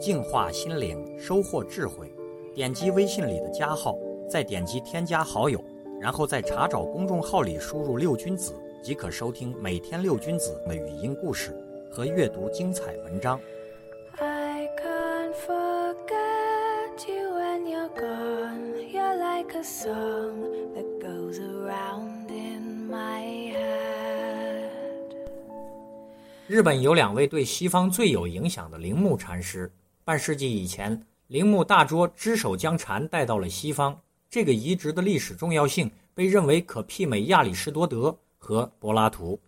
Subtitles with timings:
[0.00, 2.10] 净化心灵，收获智慧。
[2.54, 3.96] 点击微信里的加号，
[4.28, 5.62] 再点击添加好友，
[6.00, 11.54] 然后在查找公众号里输入“六君子”，即可收听每天六君子的语音故事
[11.90, 13.38] 和阅读精彩文章。
[14.18, 18.74] I can't forget you when you're gone.
[18.90, 24.70] You're like a song that goes around in my head.
[26.48, 29.70] 日本有两位对西方最有影响的铃木禅师。
[30.10, 33.96] 半世纪以前，铃木大拙只手将禅带到了西方。
[34.28, 39.38] 这个移植的历史重要性被认为可媲美亚里士多德和柏拉图。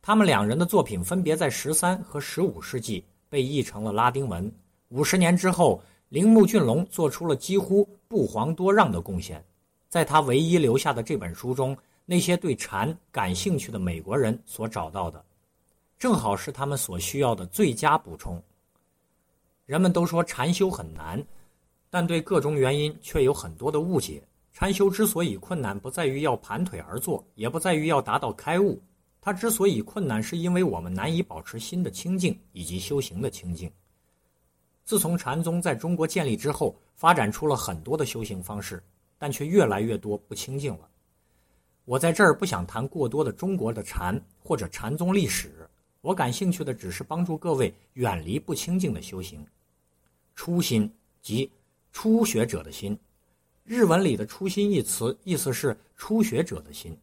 [0.00, 4.52] 他们两人的作品分别在十三和十五世纪被译成了拉丁文。
[4.88, 9.40] 五十年之后，铃木俊龙做出了几乎不遑多让的贡献。
[9.88, 15.24] 在他唯一留下的这本书中，那些对禅感兴趣的美国人所找到的。
[15.96, 18.42] 正好是他们所需要的最佳补充。
[19.72, 21.24] 人们都说禅修很难，
[21.88, 24.22] 但对各种原因却有很多的误解。
[24.52, 28.78] 禅修之所以困难，不在于要盘腿而坐，也不在于要达到开悟。
[29.18, 33.72] 它之所以困难，是因为我们难以保持心的清净以及修行的清净。
[34.84, 38.84] 自从禅宗在中国建立之后，发展出了很多的修行方式，
[39.16, 40.86] 但却越来越多不清净了。
[41.86, 45.66] 我在这儿不想谈过多的中国的禅或者禅宗历史。
[46.02, 49.42] 我感兴趣的只是帮助各位远离不清净的修行。
[50.44, 51.48] 初心即
[51.92, 52.98] 初学者的心，
[53.62, 56.98] 日文里的“初心”一词意思是初学者的心。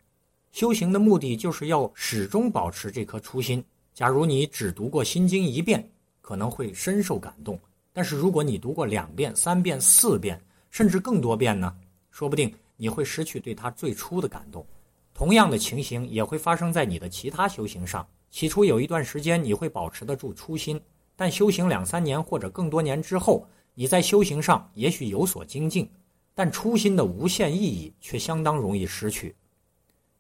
[0.51, 3.63] 修行的目的就是要始终保持这颗初心。
[3.93, 7.55] 假如你只读过《心经》一遍，可能会深受感动；
[7.93, 10.37] 但是如果你读过两遍、三遍、四遍，
[10.69, 11.73] 甚至更多遍呢？
[12.11, 14.65] 说不定你会失去对它最初的感动。
[15.13, 18.05] 同样的情形也会发生在你的其他修行上。
[18.31, 20.77] 起初有一段时间你会保持得住初心，
[21.20, 25.86] 但修行两三年或者更多年之后，你在修行上也许有所精进，
[26.34, 29.36] 但初心的无限意义却相当容易失去。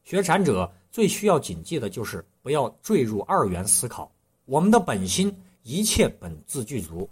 [0.03, 4.11] 学禅者最需要谨记的就是不要坠入二元思考。
[4.43, 5.33] 我们的本心
[5.63, 7.09] 一切本自具足，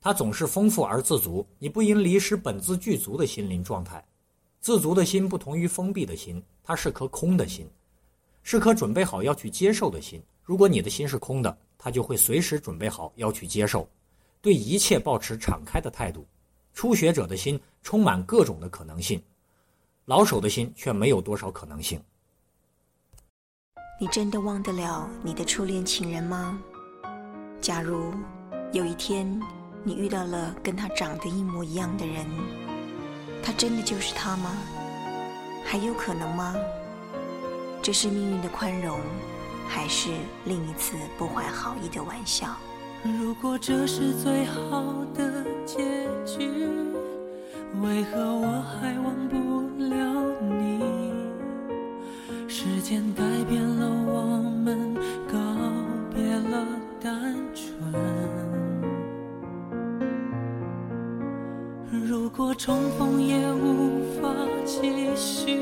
[0.00, 1.44] 它总是丰富而自足。
[1.58, 4.00] 你不应离失本自具足的心灵状态。
[4.60, 7.68] 自足的心不同于封闭的心，它是颗空的心。
[8.44, 10.22] 是颗准备好要去接受的心。
[10.44, 13.88] 如果你的心是空的，他就会随时准备好要去接受，
[14.40, 16.26] 对一切保持敞开的态度。
[16.72, 19.22] 初学者的心充满各种的可能性，
[20.04, 22.02] 老手的心却没有多少可能性。
[23.98, 26.60] 你真的忘得了你的初恋情人吗？
[27.62, 28.12] 假如
[28.72, 29.26] 有一天
[29.82, 32.26] 你遇到了跟他长得一模一样的人，
[33.42, 34.54] 他真的就是他吗？
[35.64, 36.54] 还有可能吗？
[37.82, 39.00] 这是命运的宽容，
[39.68, 40.10] 还是
[40.44, 42.48] 另一次不怀好意的玩笑？
[43.02, 44.82] 如果这是最好
[45.14, 46.68] 的结局，
[47.82, 49.36] 为何我还忘不
[49.84, 49.94] 了
[50.40, 50.80] 你？
[52.48, 54.94] 时间改变了我们，
[55.30, 55.38] 告
[56.14, 56.66] 别了
[57.00, 57.92] 单纯。
[61.90, 64.34] 如果重逢也无法
[64.64, 65.60] 继续。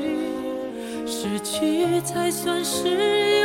[1.07, 3.44] 失去才算是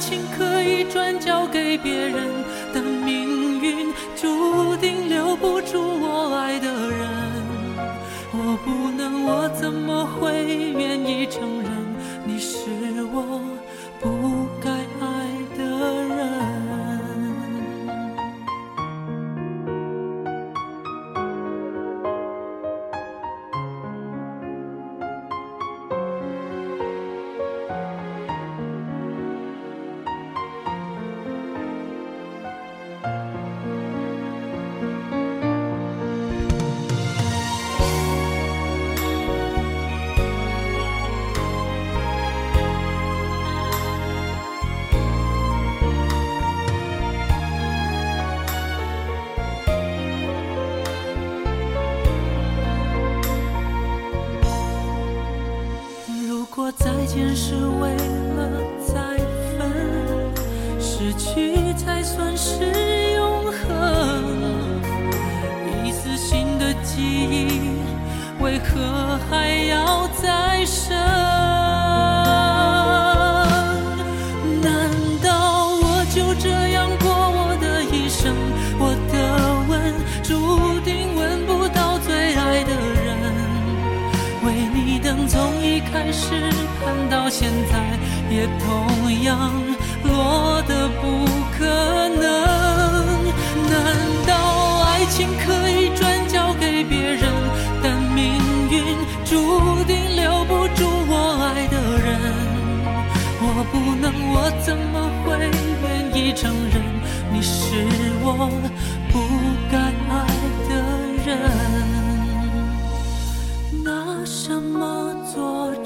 [0.00, 2.26] 情可以转交给别人？
[2.72, 4.99] 但命运注定
[57.12, 57.90] 见是为
[58.36, 58.48] 了
[58.86, 58.94] 再
[59.58, 59.66] 分，
[60.78, 62.62] 失去才算是
[63.16, 63.58] 永恒。
[65.84, 67.82] 一次新的记忆，
[68.38, 70.96] 为何还要再生？
[74.62, 74.88] 难
[75.20, 78.32] 道我就这样过我的一生？
[78.78, 79.18] 我的
[79.68, 79.92] 吻
[80.22, 80.30] 注
[80.60, 80.69] 定。
[85.92, 86.34] 开始
[86.80, 87.98] 盼到现在，
[88.30, 89.52] 也同样
[90.04, 91.26] 落得不
[91.58, 91.64] 可
[92.10, 92.22] 能。
[93.68, 93.74] 难
[94.26, 97.22] 道爱情可以转交给别人，
[97.82, 98.40] 但命
[98.70, 99.99] 运注定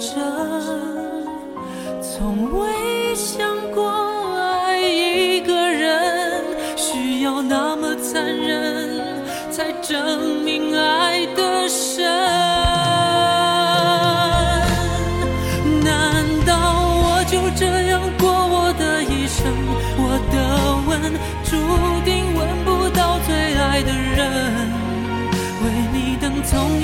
[0.05, 1.25] 生？
[2.03, 2.74] 从未